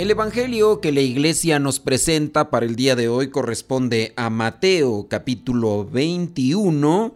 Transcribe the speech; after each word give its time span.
El 0.00 0.10
Evangelio 0.10 0.80
que 0.80 0.92
la 0.92 1.02
iglesia 1.02 1.58
nos 1.58 1.78
presenta 1.78 2.48
para 2.48 2.64
el 2.64 2.74
día 2.74 2.96
de 2.96 3.10
hoy 3.10 3.28
corresponde 3.28 4.14
a 4.16 4.30
Mateo 4.30 5.08
capítulo 5.10 5.84
21, 5.84 7.12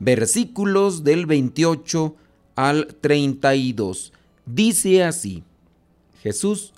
versículos 0.00 1.04
del 1.04 1.26
28 1.26 2.16
al 2.56 2.88
32. 3.00 4.12
Dice 4.46 5.04
así, 5.04 5.44
Jesús 6.20 6.72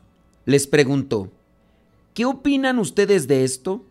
les 0.44 0.66
preguntó, 0.66 1.30
¿qué 2.12 2.26
opinan 2.26 2.78
ustedes 2.78 3.26
de 3.26 3.44
esto? 3.44 3.82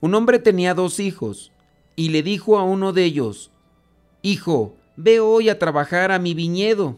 Un 0.00 0.16
hombre 0.16 0.40
tenía 0.40 0.74
dos 0.74 0.98
hijos 0.98 1.52
y 1.94 2.08
le 2.08 2.24
dijo 2.24 2.58
a 2.58 2.64
uno 2.64 2.92
de 2.92 3.04
ellos, 3.04 3.52
Hijo, 4.22 4.74
ve 4.96 5.20
hoy 5.20 5.50
a 5.50 5.60
trabajar 5.60 6.10
a 6.10 6.18
mi 6.18 6.34
viñedo. 6.34 6.96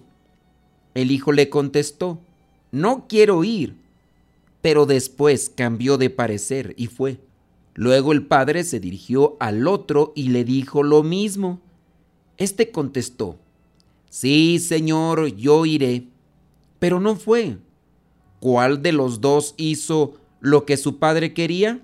El 0.95 1.11
hijo 1.11 1.33
le 1.33 1.51
contestó, 1.51 2.21
no 2.73 3.07
quiero 3.09 3.45
ir. 3.45 3.77
Pero 4.63 4.87
después 4.87 5.51
cambió 5.55 5.97
de 5.97 6.11
parecer 6.11 6.75
y 6.77 6.87
fue. 6.87 7.19
Luego 7.75 8.13
el 8.13 8.27
padre 8.27 8.65
se 8.65 8.81
dirigió 8.81 9.37
al 9.41 9.67
otro 9.67 10.13
y 10.15 10.29
le 10.29 10.45
dijo 10.45 10.83
lo 10.83 11.03
mismo. 11.03 11.61
Este 12.37 12.71
contestó, 12.71 13.39
Sí, 14.11 14.59
señor, 14.59 15.29
yo 15.37 15.65
iré. 15.67 16.09
Pero 16.79 17.01
no 17.01 17.17
fue. 17.17 17.59
¿Cuál 18.41 18.83
de 18.83 18.93
los 18.93 19.21
dos 19.21 19.55
hizo 19.57 20.15
lo 20.41 20.67
que 20.67 20.77
su 20.77 20.99
padre 20.99 21.33
quería? 21.33 21.81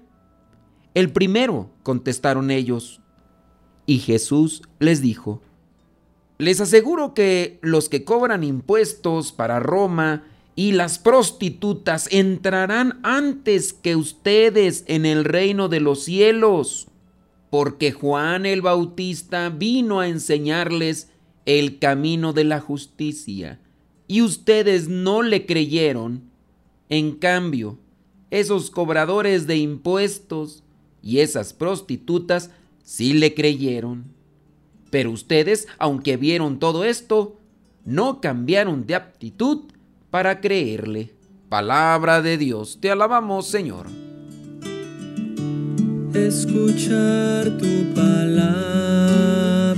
El 0.94 1.12
primero, 1.12 1.70
contestaron 1.82 2.50
ellos. 2.50 3.00
Y 3.86 3.98
Jesús 4.00 4.62
les 4.80 5.00
dijo, 5.00 5.40
Les 6.38 6.60
aseguro 6.60 7.14
que 7.14 7.58
los 7.62 7.88
que 7.88 8.04
cobran 8.04 8.42
impuestos 8.42 9.32
para 9.32 9.60
Roma 9.60 10.24
y 10.58 10.72
las 10.72 10.98
prostitutas 10.98 12.08
entrarán 12.10 12.98
antes 13.02 13.74
que 13.74 13.94
ustedes 13.94 14.84
en 14.88 15.04
el 15.04 15.24
reino 15.24 15.68
de 15.68 15.80
los 15.80 16.02
cielos, 16.02 16.88
porque 17.50 17.92
Juan 17.92 18.46
el 18.46 18.62
Bautista 18.62 19.50
vino 19.50 20.00
a 20.00 20.08
enseñarles 20.08 21.10
el 21.44 21.78
camino 21.78 22.32
de 22.32 22.44
la 22.44 22.60
justicia, 22.60 23.60
y 24.08 24.22
ustedes 24.22 24.88
no 24.88 25.22
le 25.22 25.44
creyeron. 25.44 26.22
En 26.88 27.12
cambio, 27.12 27.78
esos 28.30 28.70
cobradores 28.70 29.46
de 29.46 29.58
impuestos 29.58 30.62
y 31.02 31.18
esas 31.18 31.52
prostitutas 31.52 32.50
sí 32.82 33.12
le 33.12 33.34
creyeron. 33.34 34.04
Pero 34.90 35.10
ustedes, 35.10 35.68
aunque 35.78 36.16
vieron 36.16 36.58
todo 36.58 36.84
esto, 36.84 37.36
no 37.84 38.20
cambiaron 38.20 38.86
de 38.86 38.94
aptitud 38.94 39.64
para 40.16 40.40
creerle. 40.40 41.10
Palabra 41.50 42.22
de 42.22 42.38
Dios, 42.38 42.78
te 42.80 42.90
alabamos 42.90 43.48
Señor. 43.48 43.84
Escuchar 46.14 47.50
tu 47.58 47.92
palabra 47.94 49.74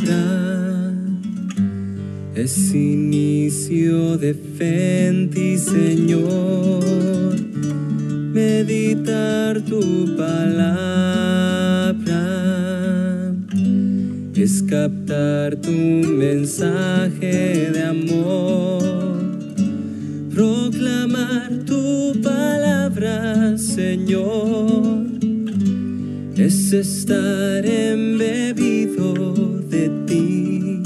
es 2.36 2.72
inicio 2.72 4.16
de 4.16 4.34
fe 4.34 5.58
Señor. 5.58 7.34
Meditar 8.32 9.60
tu 9.62 10.14
palabra 10.16 11.24
es 14.36 14.62
captar 14.62 15.56
tu 15.56 15.72
mensaje 15.72 17.72
de 17.72 17.82
amor 17.82 19.17
proclamar 20.38 21.50
tu 21.66 22.12
palabra, 22.22 23.58
Señor, 23.58 25.08
es 26.36 26.72
estar 26.72 27.66
embebido 27.66 29.14
de 29.68 29.90
ti. 30.06 30.80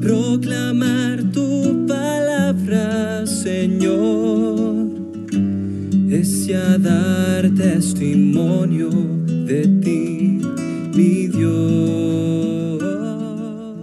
Proclamar 0.00 1.24
tu 1.32 1.84
palabra, 1.88 3.26
Señor, 3.26 4.90
es 6.08 6.46
ya 6.46 6.78
dar 6.78 7.50
testimonio 7.50 8.90
de 9.26 9.62
ti, 9.82 10.40
mi 10.94 11.26
Dios. 11.26 11.83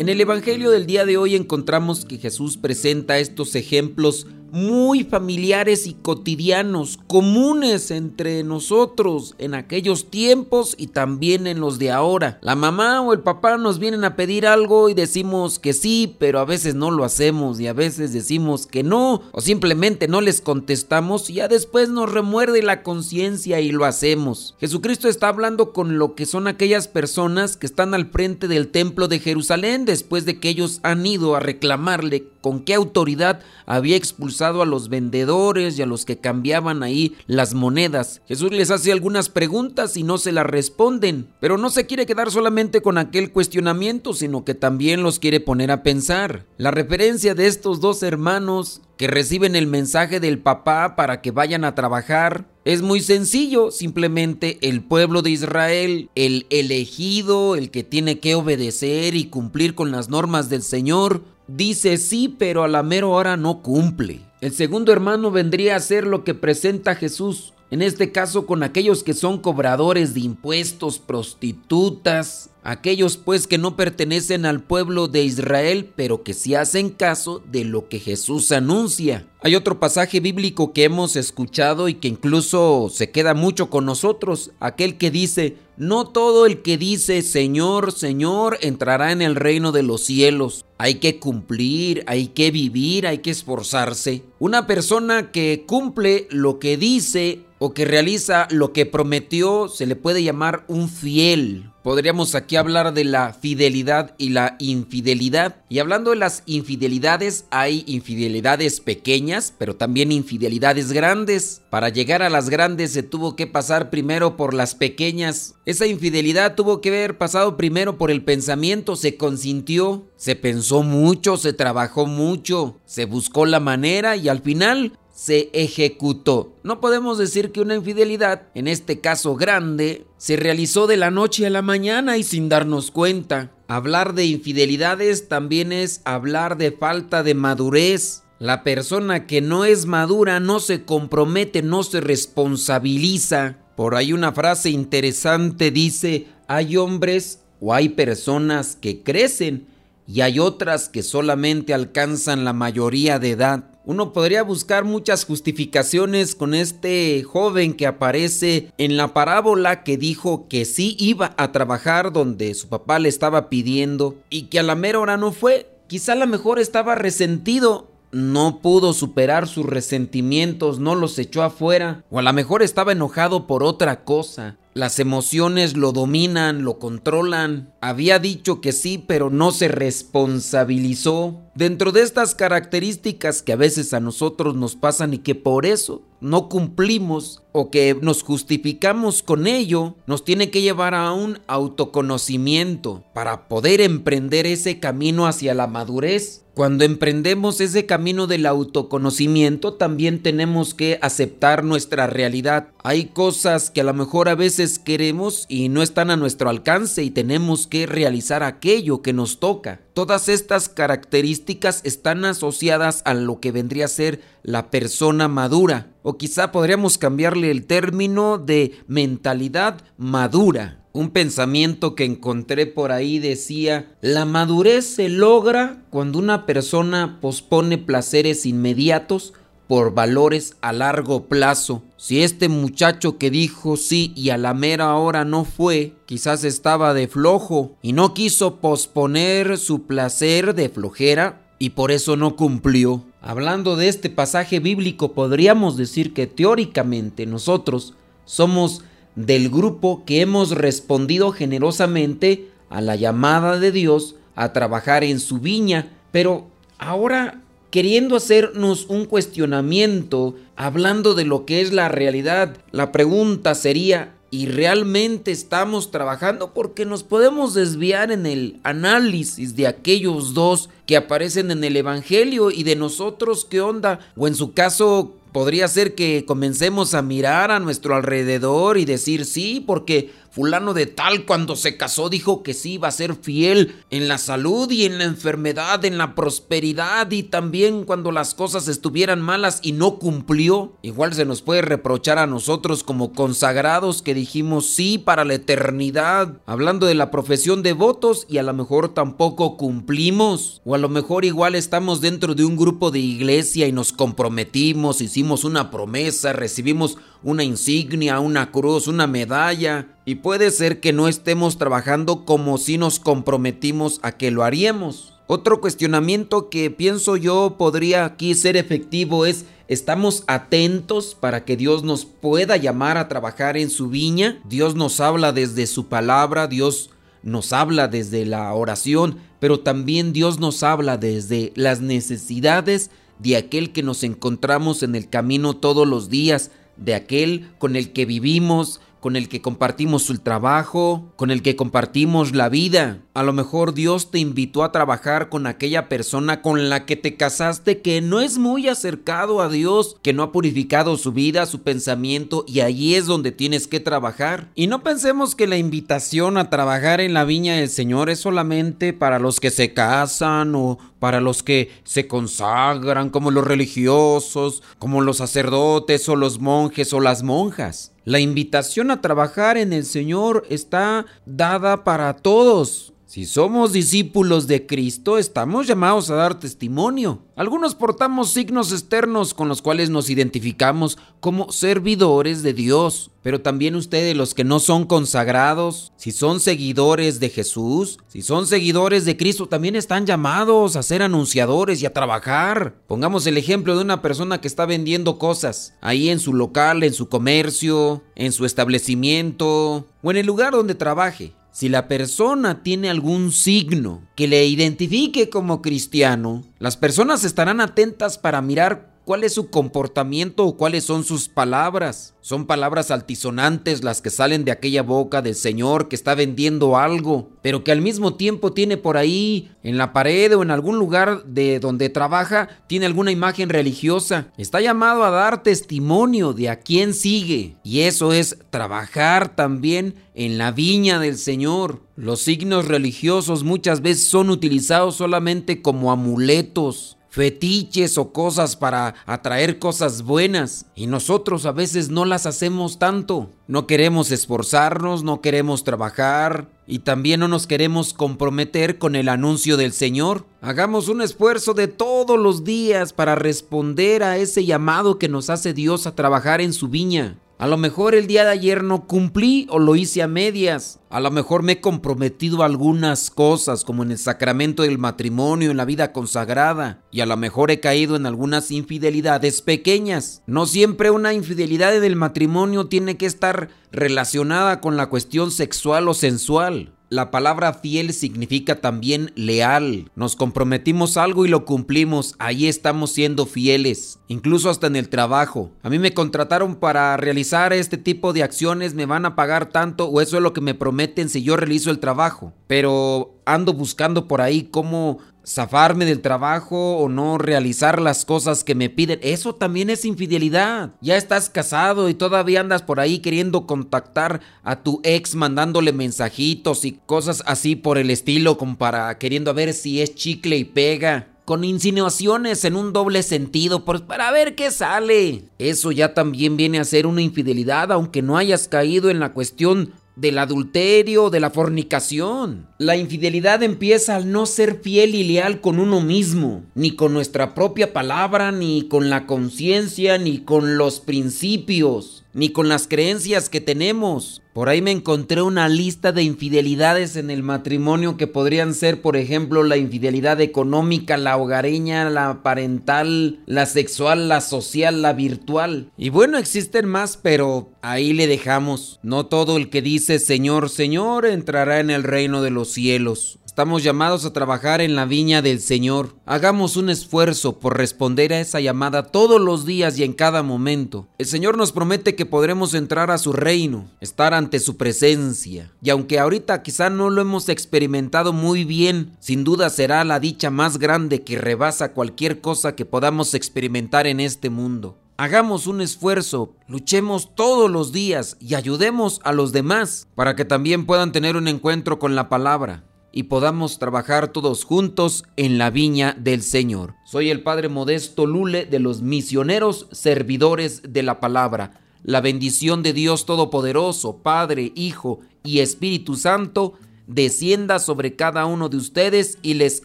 En 0.01 0.09
el 0.09 0.19
Evangelio 0.19 0.71
del 0.71 0.87
día 0.87 1.05
de 1.05 1.17
hoy 1.17 1.35
encontramos 1.35 2.05
que 2.05 2.17
Jesús 2.17 2.57
presenta 2.57 3.19
estos 3.19 3.53
ejemplos 3.53 4.25
muy 4.51 5.05
familiares 5.05 5.87
y 5.87 5.93
cotidianos, 5.93 6.99
comunes 7.07 7.89
entre 7.89 8.43
nosotros 8.43 9.33
en 9.37 9.53
aquellos 9.53 10.09
tiempos 10.09 10.75
y 10.77 10.87
también 10.87 11.47
en 11.47 11.61
los 11.61 11.79
de 11.79 11.91
ahora. 11.91 12.37
La 12.41 12.55
mamá 12.55 13.01
o 13.01 13.13
el 13.13 13.21
papá 13.21 13.57
nos 13.57 13.79
vienen 13.79 14.03
a 14.03 14.15
pedir 14.15 14.45
algo 14.45 14.89
y 14.89 14.93
decimos 14.93 15.57
que 15.57 15.71
sí, 15.73 16.15
pero 16.19 16.39
a 16.39 16.45
veces 16.45 16.75
no 16.75 16.91
lo 16.91 17.05
hacemos 17.05 17.59
y 17.59 17.67
a 17.67 17.73
veces 17.73 18.11
decimos 18.11 18.67
que 18.67 18.83
no 18.83 19.21
o 19.31 19.41
simplemente 19.41 20.09
no 20.09 20.19
les 20.19 20.41
contestamos 20.41 21.29
y 21.29 21.35
ya 21.35 21.47
después 21.47 21.89
nos 21.89 22.11
remuerde 22.11 22.61
la 22.61 22.83
conciencia 22.83 23.61
y 23.61 23.71
lo 23.71 23.85
hacemos. 23.85 24.55
Jesucristo 24.59 25.07
está 25.07 25.29
hablando 25.29 25.71
con 25.71 25.97
lo 25.97 26.13
que 26.13 26.25
son 26.25 26.47
aquellas 26.47 26.89
personas 26.89 27.55
que 27.55 27.65
están 27.65 27.93
al 27.93 28.07
frente 28.07 28.49
del 28.49 28.67
templo 28.67 29.07
de 29.07 29.19
Jerusalén 29.19 29.85
después 29.85 30.25
de 30.25 30.39
que 30.39 30.49
ellos 30.49 30.81
han 30.83 31.05
ido 31.05 31.35
a 31.35 31.39
reclamarle 31.39 32.27
con 32.41 32.59
qué 32.61 32.73
autoridad 32.73 33.39
había 33.65 33.95
expulsado 33.95 34.40
a 34.41 34.65
los 34.65 34.89
vendedores 34.89 35.77
y 35.77 35.81
a 35.81 35.85
los 35.85 36.05
que 36.05 36.17
cambiaban 36.17 36.83
ahí 36.83 37.15
las 37.27 37.53
monedas. 37.53 38.21
Jesús 38.27 38.51
les 38.51 38.71
hace 38.71 38.91
algunas 38.91 39.29
preguntas 39.29 39.95
y 39.97 40.03
no 40.03 40.17
se 40.17 40.31
las 40.31 40.45
responden, 40.45 41.27
pero 41.39 41.57
no 41.57 41.69
se 41.69 41.85
quiere 41.85 42.05
quedar 42.05 42.31
solamente 42.31 42.81
con 42.81 42.97
aquel 42.97 43.31
cuestionamiento, 43.31 44.13
sino 44.13 44.43
que 44.43 44.55
también 44.55 45.03
los 45.03 45.19
quiere 45.19 45.39
poner 45.39 45.71
a 45.71 45.83
pensar. 45.83 46.45
La 46.57 46.71
referencia 46.71 47.35
de 47.35 47.47
estos 47.47 47.79
dos 47.81 48.01
hermanos 48.01 48.81
que 49.01 49.07
reciben 49.07 49.55
el 49.55 49.65
mensaje 49.65 50.19
del 50.19 50.37
papá 50.37 50.95
para 50.95 51.21
que 51.21 51.31
vayan 51.31 51.65
a 51.65 51.73
trabajar. 51.73 52.45
Es 52.65 52.83
muy 52.83 53.01
sencillo, 53.01 53.71
simplemente 53.71 54.59
el 54.61 54.83
pueblo 54.83 55.23
de 55.23 55.31
Israel, 55.31 56.11
el 56.13 56.45
elegido, 56.51 57.55
el 57.55 57.71
que 57.71 57.83
tiene 57.83 58.19
que 58.19 58.35
obedecer 58.35 59.15
y 59.15 59.25
cumplir 59.25 59.73
con 59.73 59.91
las 59.91 60.09
normas 60.09 60.49
del 60.49 60.61
Señor, 60.61 61.23
dice 61.55 61.97
sí, 61.97 62.35
pero 62.37 62.63
a 62.63 62.67
la 62.67 62.83
mera 62.83 63.07
hora 63.07 63.37
no 63.37 63.61
cumple. 63.61 64.21
El 64.41 64.53
segundo 64.53 64.91
hermano 64.91 65.31
vendría 65.31 65.75
a 65.75 65.79
ser 65.79 66.07
lo 66.07 66.23
que 66.23 66.33
presenta 66.33 66.95
Jesús, 66.95 67.53
en 67.69 67.81
este 67.81 68.11
caso 68.11 68.45
con 68.45 68.63
aquellos 68.63 69.01
que 69.03 69.13
son 69.13 69.37
cobradores 69.39 70.13
de 70.13 70.19
impuestos, 70.19 70.99
prostitutas, 70.99 72.49
aquellos 72.63 73.15
pues 73.15 73.47
que 73.47 73.57
no 73.57 73.77
pertenecen 73.77 74.45
al 74.45 74.61
pueblo 74.61 75.07
de 75.07 75.23
Israel, 75.23 75.89
pero 75.95 76.21
que 76.21 76.33
sí 76.33 76.53
hacen 76.53 76.89
caso 76.89 77.41
de 77.49 77.63
lo 77.63 77.87
que 77.87 77.99
Jesús 77.99 78.51
anuncia. 78.51 79.25
Hay 79.41 79.55
otro 79.55 79.79
pasaje 79.79 80.19
bíblico 80.19 80.73
que 80.73 80.83
hemos 80.83 81.15
escuchado 81.15 81.87
y 81.87 81.93
que 81.93 82.09
incluso 82.09 82.89
se 82.93 83.09
queda 83.09 83.33
mucho 83.33 83.69
con 83.69 83.85
nosotros, 83.85 84.51
aquel 84.59 84.97
que 84.97 85.09
dice, 85.09 85.55
no 85.81 86.05
todo 86.05 86.45
el 86.45 86.61
que 86.61 86.77
dice 86.77 87.23
Señor, 87.23 87.91
Señor 87.91 88.59
entrará 88.61 89.11
en 89.11 89.23
el 89.23 89.35
reino 89.35 89.71
de 89.71 89.81
los 89.81 90.03
cielos. 90.03 90.63
Hay 90.77 90.99
que 90.99 91.17
cumplir, 91.17 92.03
hay 92.05 92.27
que 92.27 92.51
vivir, 92.51 93.07
hay 93.07 93.17
que 93.17 93.31
esforzarse. 93.31 94.21
Una 94.37 94.67
persona 94.67 95.31
que 95.31 95.63
cumple 95.65 96.27
lo 96.29 96.59
que 96.59 96.77
dice 96.77 97.45
o 97.63 97.75
que 97.75 97.85
realiza 97.85 98.47
lo 98.49 98.73
que 98.73 98.87
prometió 98.87 99.67
se 99.67 99.85
le 99.85 99.95
puede 99.95 100.23
llamar 100.23 100.65
un 100.67 100.89
fiel. 100.89 101.69
Podríamos 101.83 102.33
aquí 102.33 102.55
hablar 102.55 102.91
de 102.91 103.03
la 103.03 103.33
fidelidad 103.33 104.15
y 104.17 104.29
la 104.29 104.55
infidelidad. 104.57 105.57
Y 105.69 105.77
hablando 105.77 106.09
de 106.09 106.15
las 106.15 106.41
infidelidades, 106.47 107.45
hay 107.51 107.83
infidelidades 107.85 108.79
pequeñas, 108.79 109.53
pero 109.59 109.75
también 109.75 110.11
infidelidades 110.11 110.91
grandes. 110.91 111.61
Para 111.69 111.89
llegar 111.89 112.23
a 112.23 112.31
las 112.31 112.49
grandes 112.49 112.93
se 112.93 113.03
tuvo 113.03 113.35
que 113.35 113.45
pasar 113.45 113.91
primero 113.91 114.37
por 114.37 114.55
las 114.55 114.73
pequeñas. 114.73 115.53
Esa 115.67 115.85
infidelidad 115.85 116.55
tuvo 116.55 116.81
que 116.81 116.89
haber 116.89 117.19
pasado 117.19 117.57
primero 117.57 117.95
por 117.95 118.09
el 118.09 118.23
pensamiento, 118.23 118.95
se 118.95 119.17
consintió, 119.17 120.09
se 120.15 120.35
pensó 120.35 120.81
mucho, 120.81 121.37
se 121.37 121.53
trabajó 121.53 122.07
mucho, 122.07 122.79
se 122.85 123.05
buscó 123.05 123.45
la 123.45 123.59
manera 123.59 124.15
y 124.15 124.29
al 124.29 124.41
final 124.41 124.97
se 125.21 125.51
ejecutó. 125.53 126.55
No 126.63 126.81
podemos 126.81 127.19
decir 127.19 127.51
que 127.51 127.61
una 127.61 127.75
infidelidad, 127.75 128.47
en 128.55 128.67
este 128.67 129.01
caso 129.01 129.35
grande, 129.35 130.07
se 130.17 130.35
realizó 130.35 130.87
de 130.87 130.97
la 130.97 131.11
noche 131.11 131.45
a 131.45 131.51
la 131.51 131.61
mañana 131.61 132.17
y 132.17 132.23
sin 132.23 132.49
darnos 132.49 132.89
cuenta. 132.89 133.51
Hablar 133.67 134.15
de 134.15 134.25
infidelidades 134.25 135.27
también 135.27 135.73
es 135.73 136.01
hablar 136.05 136.57
de 136.57 136.71
falta 136.71 137.21
de 137.21 137.35
madurez. 137.35 138.23
La 138.39 138.63
persona 138.63 139.27
que 139.27 139.41
no 139.41 139.63
es 139.63 139.85
madura 139.85 140.39
no 140.39 140.59
se 140.59 140.85
compromete, 140.85 141.61
no 141.61 141.83
se 141.83 142.01
responsabiliza. 142.01 143.59
Por 143.75 143.93
ahí 143.93 144.13
una 144.13 144.31
frase 144.31 144.71
interesante 144.71 145.69
dice, 145.69 146.29
hay 146.47 146.77
hombres 146.77 147.41
o 147.59 147.75
hay 147.75 147.89
personas 147.89 148.75
que 148.75 149.03
crecen 149.03 149.67
y 150.07 150.21
hay 150.21 150.39
otras 150.39 150.89
que 150.89 151.03
solamente 151.03 151.75
alcanzan 151.75 152.43
la 152.43 152.53
mayoría 152.53 153.19
de 153.19 153.29
edad. 153.29 153.70
Uno 153.83 154.13
podría 154.13 154.43
buscar 154.43 154.83
muchas 154.85 155.25
justificaciones 155.25 156.35
con 156.35 156.53
este 156.53 157.23
joven 157.23 157.73
que 157.73 157.87
aparece 157.87 158.71
en 158.77 158.95
la 158.95 159.13
parábola 159.13 159.83
que 159.83 159.97
dijo 159.97 160.47
que 160.47 160.65
sí 160.65 160.95
iba 160.99 161.33
a 161.37 161.51
trabajar 161.51 162.13
donde 162.13 162.53
su 162.53 162.69
papá 162.69 162.99
le 162.99 163.09
estaba 163.09 163.49
pidiendo 163.49 164.15
y 164.29 164.43
que 164.43 164.59
a 164.59 164.63
la 164.63 164.75
mera 164.75 164.99
hora 164.99 165.17
no 165.17 165.31
fue. 165.31 165.67
Quizá 165.87 166.13
a 166.13 166.15
lo 166.15 166.27
mejor 166.27 166.59
estaba 166.59 166.95
resentido 166.95 167.91
no 168.11 168.59
pudo 168.61 168.93
superar 168.93 169.47
sus 169.47 169.65
resentimientos, 169.65 170.79
no 170.79 170.95
los 170.95 171.17
echó 171.17 171.43
afuera, 171.43 172.03
o 172.09 172.19
a 172.19 172.21
lo 172.21 172.33
mejor 172.33 172.61
estaba 172.61 172.91
enojado 172.91 173.47
por 173.47 173.63
otra 173.63 174.03
cosa. 174.03 174.57
Las 174.73 174.99
emociones 174.99 175.75
lo 175.75 175.91
dominan, 175.91 176.63
lo 176.63 176.79
controlan. 176.79 177.73
Había 177.81 178.19
dicho 178.19 178.61
que 178.61 178.71
sí, 178.71 179.03
pero 179.05 179.29
no 179.29 179.51
se 179.51 179.67
responsabilizó. 179.67 181.41
Dentro 181.55 181.91
de 181.91 182.01
estas 182.03 182.35
características 182.35 183.41
que 183.41 183.51
a 183.51 183.57
veces 183.57 183.93
a 183.93 183.99
nosotros 183.99 184.55
nos 184.55 184.77
pasan 184.77 185.13
y 185.13 185.17
que 185.17 185.35
por 185.35 185.65
eso 185.65 186.03
no 186.21 186.47
cumplimos 186.47 187.41
o 187.51 187.69
que 187.69 187.97
nos 187.99 188.23
justificamos 188.23 189.23
con 189.23 189.47
ello, 189.47 189.95
nos 190.05 190.23
tiene 190.23 190.49
que 190.51 190.61
llevar 190.61 190.93
a 190.93 191.11
un 191.11 191.39
autoconocimiento 191.47 193.03
para 193.13 193.49
poder 193.49 193.81
emprender 193.81 194.45
ese 194.45 194.79
camino 194.79 195.27
hacia 195.27 195.53
la 195.53 195.67
madurez. 195.67 196.45
Cuando 196.53 196.83
emprendemos 196.83 197.59
ese 197.59 197.85
camino 197.85 198.27
del 198.27 198.45
autoconocimiento, 198.45 199.73
también 199.73 200.21
tenemos 200.21 200.73
que 200.73 200.99
aceptar 201.01 201.63
nuestra 201.63 202.07
realidad. 202.07 202.67
Hay 202.83 203.05
cosas 203.05 203.69
que 203.69 203.81
a 203.81 203.85
lo 203.85 203.93
mejor 203.93 204.29
a 204.29 204.35
veces 204.35 204.60
queremos 204.61 205.45
y 205.49 205.69
no 205.69 205.81
están 205.81 206.11
a 206.11 206.15
nuestro 206.15 206.49
alcance 206.49 207.03
y 207.03 207.09
tenemos 207.09 207.67
que 207.67 207.85
realizar 207.85 208.43
aquello 208.43 209.01
que 209.01 209.13
nos 209.13 209.39
toca. 209.39 209.81
Todas 209.93 210.29
estas 210.29 210.69
características 210.69 211.81
están 211.83 212.23
asociadas 212.25 213.01
a 213.05 213.13
lo 213.13 213.39
que 213.39 213.51
vendría 213.51 213.85
a 213.85 213.89
ser 213.89 214.21
la 214.43 214.69
persona 214.69 215.27
madura. 215.27 215.87
O 216.03 216.17
quizá 216.17 216.51
podríamos 216.51 216.97
cambiarle 216.97 217.51
el 217.51 217.65
término 217.65 218.37
de 218.37 218.73
mentalidad 218.87 219.81
madura. 219.97 220.83
Un 220.93 221.09
pensamiento 221.09 221.95
que 221.95 222.05
encontré 222.05 222.67
por 222.67 222.91
ahí 222.91 223.19
decía, 223.19 223.95
la 224.01 224.25
madurez 224.25 224.85
se 224.85 225.09
logra 225.09 225.83
cuando 225.89 226.19
una 226.19 226.45
persona 226.45 227.19
pospone 227.21 227.77
placeres 227.77 228.45
inmediatos 228.45 229.33
por 229.71 229.93
valores 229.93 230.57
a 230.59 230.73
largo 230.73 231.27
plazo. 231.29 231.81
Si 232.01 232.23
este 232.23 232.49
muchacho 232.49 233.19
que 233.19 233.29
dijo 233.29 233.77
sí 233.77 234.11
y 234.15 234.31
a 234.31 234.37
la 234.39 234.55
mera 234.55 234.95
hora 234.95 235.23
no 235.23 235.45
fue, 235.45 235.93
quizás 236.07 236.43
estaba 236.43 236.95
de 236.95 237.07
flojo 237.07 237.77
y 237.83 237.93
no 237.93 238.15
quiso 238.15 238.55
posponer 238.55 239.59
su 239.59 239.83
placer 239.83 240.55
de 240.55 240.69
flojera 240.69 241.43
y 241.59 241.69
por 241.69 241.91
eso 241.91 242.15
no 242.15 242.35
cumplió. 242.35 243.03
Hablando 243.21 243.75
de 243.75 243.87
este 243.87 244.09
pasaje 244.09 244.59
bíblico, 244.59 245.11
podríamos 245.11 245.77
decir 245.77 246.11
que 246.15 246.25
teóricamente 246.25 247.27
nosotros 247.27 247.93
somos 248.25 248.81
del 249.13 249.51
grupo 249.51 250.01
que 250.03 250.21
hemos 250.21 250.49
respondido 250.57 251.31
generosamente 251.31 252.49
a 252.71 252.81
la 252.81 252.95
llamada 252.95 253.59
de 253.59 253.71
Dios 253.71 254.15
a 254.33 254.53
trabajar 254.53 255.03
en 255.03 255.19
su 255.19 255.37
viña, 255.37 255.91
pero 256.11 256.47
ahora 256.79 257.43
queriendo 257.71 258.17
hacernos 258.17 258.85
un 258.89 259.05
cuestionamiento, 259.05 260.35
hablando 260.55 261.15
de 261.15 261.25
lo 261.25 261.45
que 261.45 261.61
es 261.61 261.71
la 261.71 261.89
realidad, 261.89 262.57
la 262.71 262.91
pregunta 262.91 263.55
sería, 263.55 264.13
¿y 264.29 264.45
realmente 264.45 265.31
estamos 265.31 265.89
trabajando? 265.89 266.53
Porque 266.53 266.85
nos 266.85 267.03
podemos 267.03 267.53
desviar 267.53 268.11
en 268.11 268.25
el 268.25 268.59
análisis 268.63 269.55
de 269.55 269.67
aquellos 269.67 270.33
dos 270.33 270.69
que 270.85 270.97
aparecen 270.97 271.49
en 271.49 271.63
el 271.63 271.77
Evangelio 271.77 272.51
y 272.51 272.63
de 272.63 272.75
nosotros, 272.75 273.45
¿qué 273.49 273.61
onda? 273.61 273.99
O 274.17 274.27
en 274.27 274.35
su 274.35 274.53
caso, 274.53 275.13
podría 275.31 275.67
ser 275.67 275.95
que 275.95 276.25
comencemos 276.25 276.93
a 276.93 277.01
mirar 277.01 277.51
a 277.51 277.59
nuestro 277.59 277.95
alrededor 277.95 278.77
y 278.77 278.85
decir 278.85 279.25
sí, 279.25 279.63
porque 279.65 280.11
fulano 280.31 280.73
de 280.73 280.85
tal 280.85 281.25
cuando 281.25 281.55
se 281.55 281.77
casó 281.77 282.09
dijo 282.09 282.41
que 282.41 282.53
sí 282.53 282.73
iba 282.73 282.87
a 282.87 282.91
ser 282.91 283.15
fiel 283.15 283.83
en 283.89 284.07
la 284.07 284.17
salud 284.17 284.71
y 284.71 284.85
en 284.85 284.97
la 284.97 285.03
enfermedad, 285.03 285.83
en 285.83 285.97
la 285.97 286.15
prosperidad 286.15 287.11
y 287.11 287.23
también 287.23 287.83
cuando 287.83 288.11
las 288.11 288.33
cosas 288.33 288.67
estuvieran 288.67 289.21
malas 289.21 289.59
y 289.61 289.73
no 289.73 289.99
cumplió. 289.99 290.73
Igual 290.81 291.13
se 291.13 291.25
nos 291.25 291.41
puede 291.41 291.61
reprochar 291.61 292.17
a 292.17 292.27
nosotros 292.27 292.83
como 292.83 293.13
consagrados 293.13 294.01
que 294.01 294.13
dijimos 294.13 294.67
sí 294.67 294.97
para 294.97 295.25
la 295.25 295.33
eternidad, 295.33 296.39
hablando 296.45 296.85
de 296.85 296.95
la 296.95 297.11
profesión 297.11 297.61
de 297.61 297.73
votos 297.73 298.25
y 298.29 298.37
a 298.37 298.43
lo 298.43 298.53
mejor 298.53 298.93
tampoco 298.93 299.57
cumplimos. 299.57 300.61
O 300.63 300.75
a 300.75 300.77
lo 300.77 300.89
mejor 300.89 301.25
igual 301.25 301.55
estamos 301.55 302.01
dentro 302.01 302.35
de 302.35 302.45
un 302.45 302.55
grupo 302.55 302.91
de 302.91 302.99
iglesia 302.99 303.67
y 303.67 303.71
nos 303.71 303.91
comprometimos, 303.91 305.01
hicimos 305.01 305.43
una 305.43 305.71
promesa, 305.71 306.33
recibimos 306.33 306.97
una 307.23 307.43
insignia, 307.43 308.19
una 308.19 308.51
cruz, 308.51 308.87
una 308.87 309.07
medalla. 309.07 309.87
Y 310.11 310.15
puede 310.15 310.51
ser 310.51 310.81
que 310.81 310.91
no 310.91 311.07
estemos 311.07 311.57
trabajando 311.57 312.25
como 312.25 312.57
si 312.57 312.77
nos 312.77 312.99
comprometimos 312.99 314.01
a 314.03 314.11
que 314.11 314.29
lo 314.29 314.43
haríamos. 314.43 315.13
Otro 315.25 315.61
cuestionamiento 315.61 316.49
que 316.49 316.69
pienso 316.69 317.15
yo 317.15 317.55
podría 317.57 318.03
aquí 318.03 318.35
ser 318.35 318.57
efectivo 318.57 319.25
es, 319.25 319.45
¿estamos 319.69 320.25
atentos 320.27 321.15
para 321.17 321.45
que 321.45 321.55
Dios 321.55 321.83
nos 321.83 322.03
pueda 322.03 322.57
llamar 322.57 322.97
a 322.97 323.07
trabajar 323.07 323.55
en 323.55 323.69
su 323.69 323.87
viña? 323.87 324.41
Dios 324.43 324.75
nos 324.75 324.99
habla 324.99 325.31
desde 325.31 325.65
su 325.65 325.87
palabra, 325.87 326.47
Dios 326.47 326.89
nos 327.23 327.53
habla 327.53 327.87
desde 327.87 328.25
la 328.25 328.53
oración, 328.53 329.17
pero 329.39 329.61
también 329.61 330.11
Dios 330.11 330.41
nos 330.41 330.61
habla 330.61 330.97
desde 330.97 331.53
las 331.55 331.79
necesidades 331.79 332.91
de 333.19 333.37
aquel 333.37 333.71
que 333.71 333.81
nos 333.81 334.03
encontramos 334.03 334.83
en 334.83 334.95
el 334.95 335.07
camino 335.07 335.53
todos 335.55 335.87
los 335.87 336.09
días, 336.09 336.51
de 336.75 336.95
aquel 336.95 337.49
con 337.59 337.77
el 337.77 337.93
que 337.93 338.05
vivimos, 338.05 338.81
con 339.01 339.15
el 339.15 339.27
que 339.27 339.41
compartimos 339.41 340.09
el 340.09 340.21
trabajo, 340.21 341.11
con 341.17 341.31
el 341.31 341.41
que 341.41 341.55
compartimos 341.55 342.33
la 342.33 342.47
vida. 342.47 342.99
A 343.13 343.23
lo 343.23 343.33
mejor 343.33 343.73
Dios 343.73 344.11
te 344.11 344.19
invitó 344.19 344.63
a 344.63 344.71
trabajar 344.71 345.27
con 345.27 345.47
aquella 345.47 345.89
persona 345.89 346.41
con 346.41 346.69
la 346.69 346.85
que 346.85 346.95
te 346.95 347.17
casaste 347.17 347.81
que 347.81 347.99
no 347.99 348.21
es 348.21 348.37
muy 348.37 348.69
acercado 348.69 349.41
a 349.41 349.49
Dios, 349.49 349.97
que 350.03 350.13
no 350.13 350.23
ha 350.23 350.31
purificado 350.31 350.95
su 350.97 351.11
vida, 351.11 351.47
su 351.47 351.63
pensamiento 351.63 352.45
y 352.47 352.61
allí 352.61 352.95
es 352.95 353.07
donde 353.07 353.31
tienes 353.31 353.67
que 353.67 353.79
trabajar. 353.79 354.51
Y 354.53 354.67
no 354.67 354.83
pensemos 354.83 355.33
que 355.33 355.47
la 355.47 355.57
invitación 355.57 356.37
a 356.37 356.51
trabajar 356.51 357.01
en 357.01 357.15
la 357.15 357.25
viña 357.25 357.55
del 357.55 357.69
Señor 357.69 358.11
es 358.11 358.19
solamente 358.19 358.93
para 358.93 359.17
los 359.17 359.39
que 359.39 359.49
se 359.49 359.73
casan 359.73 360.53
o 360.53 360.77
para 360.99 361.19
los 361.19 361.41
que 361.41 361.71
se 361.83 362.07
consagran 362.07 363.09
como 363.09 363.31
los 363.31 363.45
religiosos, 363.45 364.61
como 364.77 365.01
los 365.01 365.17
sacerdotes 365.17 366.07
o 366.07 366.15
los 366.15 366.39
monjes 366.39 366.93
o 366.93 366.99
las 366.99 367.23
monjas. 367.23 367.90
La 368.03 368.19
invitación 368.19 368.89
a 368.89 368.99
trabajar 369.01 369.57
en 369.57 369.73
el 369.73 369.85
Señor 369.85 370.45
está 370.49 371.05
dada 371.25 371.83
para 371.83 372.15
todos. 372.15 372.93
Si 373.11 373.25
somos 373.25 373.73
discípulos 373.73 374.47
de 374.47 374.65
Cristo, 374.65 375.17
estamos 375.17 375.67
llamados 375.67 376.09
a 376.09 376.15
dar 376.15 376.39
testimonio. 376.39 377.19
Algunos 377.35 377.75
portamos 377.75 378.31
signos 378.31 378.71
externos 378.71 379.33
con 379.33 379.49
los 379.49 379.61
cuales 379.61 379.89
nos 379.89 380.09
identificamos 380.09 380.97
como 381.19 381.51
servidores 381.51 382.41
de 382.41 382.53
Dios. 382.53 383.11
Pero 383.21 383.41
también 383.41 383.75
ustedes, 383.75 384.15
los 384.15 384.33
que 384.33 384.45
no 384.45 384.61
son 384.61 384.85
consagrados, 384.85 385.91
si 385.97 386.13
son 386.13 386.39
seguidores 386.39 387.19
de 387.19 387.27
Jesús, 387.27 387.99
si 388.07 388.21
son 388.21 388.47
seguidores 388.47 389.03
de 389.03 389.17
Cristo, 389.17 389.45
también 389.45 389.75
están 389.75 390.05
llamados 390.05 390.77
a 390.77 390.81
ser 390.81 391.03
anunciadores 391.03 391.81
y 391.81 391.85
a 391.85 391.93
trabajar. 391.93 392.75
Pongamos 392.87 393.27
el 393.27 393.37
ejemplo 393.37 393.75
de 393.75 393.83
una 393.83 394.01
persona 394.01 394.39
que 394.39 394.47
está 394.47 394.65
vendiendo 394.65 395.19
cosas 395.19 395.73
ahí 395.81 396.07
en 396.07 396.21
su 396.21 396.33
local, 396.33 396.81
en 396.81 396.93
su 396.93 397.09
comercio, 397.09 398.03
en 398.15 398.31
su 398.31 398.45
establecimiento 398.45 399.85
o 400.01 400.11
en 400.11 400.15
el 400.15 400.25
lugar 400.25 400.53
donde 400.53 400.75
trabaje. 400.75 401.33
Si 401.51 401.67
la 401.67 401.87
persona 401.87 402.63
tiene 402.63 402.89
algún 402.89 403.31
signo 403.31 404.01
que 404.15 404.27
le 404.27 404.45
identifique 404.45 405.29
como 405.29 405.61
cristiano, 405.61 406.43
las 406.59 406.77
personas 406.77 407.25
estarán 407.25 407.59
atentas 407.59 408.17
para 408.17 408.41
mirar 408.41 408.90
cuál 409.11 409.25
es 409.25 409.33
su 409.33 409.49
comportamiento 409.49 410.45
o 410.45 410.55
cuáles 410.55 410.85
son 410.85 411.03
sus 411.03 411.27
palabras. 411.27 412.15
Son 412.21 412.45
palabras 412.45 412.91
altisonantes 412.91 413.83
las 413.83 414.01
que 414.01 414.09
salen 414.09 414.45
de 414.45 414.53
aquella 414.53 414.83
boca 414.83 415.21
del 415.21 415.35
Señor 415.35 415.89
que 415.89 415.97
está 415.97 416.15
vendiendo 416.15 416.77
algo, 416.77 417.27
pero 417.41 417.61
que 417.65 417.73
al 417.73 417.81
mismo 417.81 418.13
tiempo 418.13 418.53
tiene 418.53 418.77
por 418.77 418.95
ahí, 418.95 419.51
en 419.63 419.77
la 419.77 419.91
pared 419.91 420.33
o 420.37 420.43
en 420.43 420.49
algún 420.49 420.79
lugar 420.79 421.25
de 421.25 421.59
donde 421.59 421.89
trabaja, 421.89 422.47
tiene 422.67 422.85
alguna 422.85 423.11
imagen 423.11 423.49
religiosa. 423.49 424.31
Está 424.37 424.61
llamado 424.61 425.03
a 425.03 425.09
dar 425.09 425.43
testimonio 425.43 426.31
de 426.31 426.47
a 426.47 426.61
quién 426.61 426.93
sigue. 426.93 427.57
Y 427.65 427.81
eso 427.81 428.13
es 428.13 428.37
trabajar 428.49 429.35
también 429.35 429.95
en 430.15 430.37
la 430.37 430.53
viña 430.53 430.99
del 430.99 431.17
Señor. 431.17 431.81
Los 431.97 432.21
signos 432.21 432.69
religiosos 432.69 433.43
muchas 433.43 433.81
veces 433.81 434.07
son 434.07 434.29
utilizados 434.29 434.95
solamente 434.95 435.61
como 435.61 435.91
amuletos 435.91 436.97
fetiches 437.11 437.97
o 437.97 438.13
cosas 438.13 438.55
para 438.55 438.95
atraer 439.05 439.59
cosas 439.59 440.01
buenas 440.01 440.65
y 440.75 440.87
nosotros 440.87 441.45
a 441.45 441.51
veces 441.51 441.89
no 441.89 442.05
las 442.05 442.25
hacemos 442.25 442.79
tanto. 442.79 443.29
No 443.47 443.67
queremos 443.67 444.11
esforzarnos, 444.11 445.03
no 445.03 445.19
queremos 445.19 445.65
trabajar 445.65 446.49
y 446.65 446.79
también 446.79 447.19
no 447.19 447.27
nos 447.27 447.47
queremos 447.47 447.93
comprometer 447.93 448.77
con 448.77 448.95
el 448.95 449.09
anuncio 449.09 449.57
del 449.57 449.73
Señor. 449.73 450.25
Hagamos 450.41 450.87
un 450.87 451.01
esfuerzo 451.01 451.53
de 451.53 451.67
todos 451.67 452.17
los 452.17 452.45
días 452.45 452.93
para 452.93 453.15
responder 453.15 454.03
a 454.03 454.17
ese 454.17 454.45
llamado 454.45 454.97
que 454.97 455.09
nos 455.09 455.29
hace 455.29 455.53
Dios 455.53 455.85
a 455.85 455.95
trabajar 455.95 456.39
en 456.39 456.53
su 456.53 456.69
viña. 456.69 457.17
A 457.41 457.47
lo 457.47 457.57
mejor 457.57 457.95
el 457.95 458.05
día 458.05 458.23
de 458.23 458.29
ayer 458.29 458.63
no 458.63 458.85
cumplí 458.85 459.47
o 459.49 459.57
lo 459.57 459.75
hice 459.75 460.03
a 460.03 460.07
medias. 460.07 460.79
A 460.91 460.99
lo 460.99 461.09
mejor 461.09 461.41
me 461.41 461.53
he 461.53 461.59
comprometido 461.59 462.43
algunas 462.43 463.09
cosas, 463.09 463.63
como 463.63 463.81
en 463.81 463.89
el 463.89 463.97
sacramento 463.97 464.61
del 464.61 464.77
matrimonio, 464.77 465.49
en 465.49 465.57
la 465.57 465.65
vida 465.65 465.91
consagrada. 465.91 466.83
Y 466.91 467.01
a 467.01 467.07
lo 467.07 467.17
mejor 467.17 467.49
he 467.49 467.59
caído 467.59 467.95
en 467.95 468.05
algunas 468.05 468.51
infidelidades 468.51 469.41
pequeñas. 469.41 470.21
No 470.27 470.45
siempre 470.45 470.91
una 470.91 471.13
infidelidad 471.13 471.75
en 471.75 471.83
el 471.83 471.95
matrimonio 471.95 472.67
tiene 472.67 472.95
que 472.95 473.07
estar 473.07 473.49
relacionada 473.71 474.61
con 474.61 474.77
la 474.77 474.89
cuestión 474.89 475.31
sexual 475.31 475.87
o 475.87 475.95
sensual. 475.95 476.75
La 476.91 477.09
palabra 477.09 477.53
fiel 477.53 477.93
significa 477.93 478.59
también 478.59 479.13
leal. 479.15 479.89
Nos 479.95 480.17
comprometimos 480.17 480.97
algo 480.97 481.25
y 481.25 481.29
lo 481.29 481.45
cumplimos. 481.45 482.15
Ahí 482.19 482.49
estamos 482.49 482.91
siendo 482.91 483.25
fieles. 483.25 483.99
Incluso 484.09 484.49
hasta 484.49 484.67
en 484.67 484.75
el 484.75 484.89
trabajo. 484.89 485.51
A 485.63 485.69
mí 485.69 485.79
me 485.79 485.93
contrataron 485.93 486.57
para 486.57 486.97
realizar 486.97 487.53
este 487.53 487.77
tipo 487.77 488.11
de 488.11 488.23
acciones. 488.23 488.73
Me 488.73 488.85
van 488.85 489.05
a 489.05 489.15
pagar 489.15 489.45
tanto 489.45 489.85
o 489.85 490.01
eso 490.01 490.17
es 490.17 490.21
lo 490.21 490.33
que 490.33 490.41
me 490.41 490.53
prometen 490.53 491.07
si 491.07 491.23
yo 491.23 491.37
realizo 491.37 491.71
el 491.71 491.79
trabajo. 491.79 492.33
Pero 492.47 493.15
ando 493.25 493.53
buscando 493.53 494.09
por 494.09 494.19
ahí 494.19 494.49
cómo 494.51 494.97
zafarme 495.25 495.85
del 495.85 496.01
trabajo 496.01 496.77
o 496.77 496.89
no 496.89 497.17
realizar 497.17 497.81
las 497.81 498.05
cosas 498.05 498.43
que 498.43 498.55
me 498.55 498.69
piden, 498.69 498.99
eso 499.01 499.35
también 499.35 499.69
es 499.69 499.85
infidelidad. 499.85 500.71
Ya 500.81 500.97
estás 500.97 501.29
casado 501.29 501.89
y 501.89 501.93
todavía 501.93 502.41
andas 502.41 502.61
por 502.61 502.79
ahí 502.79 502.99
queriendo 502.99 503.45
contactar 503.45 504.21
a 504.43 504.63
tu 504.63 504.81
ex 504.83 505.15
mandándole 505.15 505.73
mensajitos 505.73 506.65
y 506.65 506.79
cosas 506.85 507.23
así 507.25 507.55
por 507.55 507.77
el 507.77 507.89
estilo 507.89 508.37
como 508.37 508.57
para 508.57 508.97
queriendo 508.97 509.33
ver 509.33 509.53
si 509.53 509.81
es 509.81 509.95
chicle 509.95 510.37
y 510.37 510.45
pega. 510.45 511.07
Con 511.25 511.43
insinuaciones 511.43 512.43
en 512.43 512.55
un 512.55 512.73
doble 512.73 513.03
sentido, 513.03 513.63
pues 513.63 513.79
para 513.81 514.11
ver 514.11 514.35
qué 514.35 514.51
sale. 514.51 515.25
Eso 515.37 515.71
ya 515.71 515.93
también 515.93 516.35
viene 516.35 516.59
a 516.59 516.65
ser 516.65 516.87
una 516.87 517.01
infidelidad, 517.01 517.71
aunque 517.71 518.01
no 518.01 518.17
hayas 518.17 518.47
caído 518.47 518.89
en 518.89 518.99
la 518.99 519.13
cuestión 519.13 519.71
del 519.95 520.17
adulterio, 520.17 521.09
de 521.09 521.19
la 521.19 521.29
fornicación. 521.29 522.47
La 522.57 522.75
infidelidad 522.77 523.43
empieza 523.43 523.95
al 523.95 524.11
no 524.11 524.25
ser 524.25 524.59
fiel 524.61 524.95
y 524.95 525.03
leal 525.03 525.41
con 525.41 525.59
uno 525.59 525.81
mismo, 525.81 526.43
ni 526.55 526.75
con 526.75 526.93
nuestra 526.93 527.33
propia 527.33 527.73
palabra, 527.73 528.31
ni 528.31 528.67
con 528.67 528.89
la 528.89 529.05
conciencia, 529.05 529.97
ni 529.97 530.19
con 530.19 530.57
los 530.57 530.79
principios 530.79 532.01
ni 532.13 532.29
con 532.29 532.49
las 532.49 532.67
creencias 532.67 533.29
que 533.29 533.41
tenemos. 533.41 534.21
Por 534.33 534.47
ahí 534.47 534.61
me 534.61 534.71
encontré 534.71 535.21
una 535.21 535.49
lista 535.49 535.91
de 535.91 536.03
infidelidades 536.03 536.95
en 536.95 537.09
el 537.09 537.21
matrimonio 537.21 537.97
que 537.97 538.07
podrían 538.07 538.53
ser, 538.53 538.81
por 538.81 538.95
ejemplo, 538.95 539.43
la 539.43 539.57
infidelidad 539.57 540.21
económica, 540.21 540.95
la 540.95 541.17
hogareña, 541.17 541.89
la 541.89 542.23
parental, 542.23 543.19
la 543.25 543.45
sexual, 543.45 544.07
la 544.07 544.21
social, 544.21 544.81
la 544.81 544.93
virtual. 544.93 545.69
Y 545.77 545.89
bueno, 545.89 546.17
existen 546.17 546.65
más, 546.65 546.95
pero 546.95 547.49
ahí 547.61 547.91
le 547.91 548.07
dejamos. 548.07 548.79
No 548.83 549.05
todo 549.07 549.35
el 549.35 549.49
que 549.49 549.61
dice 549.61 549.99
Señor, 549.99 550.49
Señor 550.49 551.05
entrará 551.05 551.59
en 551.59 551.69
el 551.69 551.83
reino 551.83 552.21
de 552.21 552.31
los 552.31 552.49
cielos. 552.49 553.19
Estamos 553.31 553.63
llamados 553.63 554.03
a 554.03 554.11
trabajar 554.11 554.59
en 554.59 554.75
la 554.75 554.83
viña 554.83 555.21
del 555.21 555.39
Señor. 555.39 555.95
Hagamos 556.05 556.57
un 556.57 556.69
esfuerzo 556.69 557.39
por 557.39 557.57
responder 557.57 558.11
a 558.11 558.19
esa 558.19 558.41
llamada 558.41 558.83
todos 558.83 559.21
los 559.21 559.45
días 559.45 559.79
y 559.79 559.85
en 559.85 559.93
cada 559.93 560.21
momento. 560.21 560.89
El 560.97 561.05
Señor 561.05 561.37
nos 561.37 561.53
promete 561.53 561.95
que 561.95 562.05
podremos 562.05 562.53
entrar 562.53 562.91
a 562.91 562.97
su 562.97 563.13
reino, 563.13 563.71
estar 563.79 564.13
ante 564.13 564.41
su 564.41 564.57
presencia. 564.57 565.49
Y 565.61 565.69
aunque 565.69 565.97
ahorita 565.97 566.43
quizá 566.43 566.69
no 566.69 566.89
lo 566.89 567.01
hemos 567.01 567.29
experimentado 567.29 568.11
muy 568.11 568.43
bien, 568.43 568.97
sin 568.99 569.23
duda 569.23 569.49
será 569.49 569.85
la 569.85 570.01
dicha 570.01 570.29
más 570.29 570.57
grande 570.57 571.01
que 571.01 571.17
rebasa 571.17 571.71
cualquier 571.71 572.19
cosa 572.19 572.53
que 572.53 572.65
podamos 572.65 573.13
experimentar 573.13 573.87
en 573.87 574.01
este 574.01 574.29
mundo. 574.29 574.77
Hagamos 574.97 575.47
un 575.47 575.61
esfuerzo, 575.61 576.35
luchemos 576.49 577.15
todos 577.15 577.49
los 577.49 577.71
días 577.71 578.17
y 578.19 578.35
ayudemos 578.35 578.99
a 579.05 579.13
los 579.13 579.31
demás 579.31 579.87
para 579.95 580.17
que 580.17 580.25
también 580.25 580.65
puedan 580.65 580.91
tener 580.91 581.15
un 581.15 581.29
encuentro 581.29 581.79
con 581.79 581.95
la 581.95 582.09
palabra 582.09 582.65
y 582.91 583.03
podamos 583.03 583.59
trabajar 583.59 584.09
todos 584.09 584.43
juntos 584.43 585.05
en 585.15 585.37
la 585.37 585.49
viña 585.49 585.95
del 585.97 586.21
Señor. 586.21 586.75
Soy 586.83 587.09
el 587.09 587.23
Padre 587.23 587.49
Modesto 587.49 588.05
Lule 588.05 588.45
de 588.45 588.59
los 588.59 588.81
misioneros 588.81 589.67
servidores 589.71 590.61
de 590.67 590.83
la 590.83 590.99
palabra. 590.99 591.61
La 591.83 592.01
bendición 592.01 592.63
de 592.63 592.73
Dios 592.73 593.05
Todopoderoso, 593.05 593.97
Padre, 593.97 594.51
Hijo 594.55 594.99
y 595.23 595.39
Espíritu 595.39 595.95
Santo, 595.95 596.53
descienda 596.87 597.59
sobre 597.59 597.95
cada 597.95 598.25
uno 598.25 598.49
de 598.49 598.57
ustedes 598.57 599.17
y 599.21 599.35
les 599.35 599.63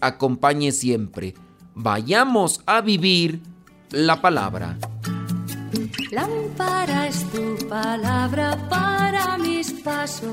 acompañe 0.00 0.72
siempre. 0.72 1.34
Vayamos 1.74 2.62
a 2.64 2.80
vivir 2.80 3.40
la 3.90 4.22
palabra. 4.22 4.78
Lámpara 6.10 7.08
es 7.08 7.24
tu 7.30 7.68
palabra 7.68 8.56
para 8.70 9.36
mis 9.36 9.72
pasos 9.72 10.32